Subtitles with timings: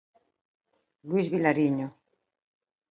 [1.07, 1.87] Luís Vilariño.